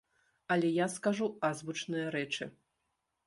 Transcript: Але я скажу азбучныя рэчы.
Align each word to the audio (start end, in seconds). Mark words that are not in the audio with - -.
Але 0.55 0.69
я 0.75 0.87
скажу 0.93 1.27
азбучныя 1.49 2.07
рэчы. 2.17 2.49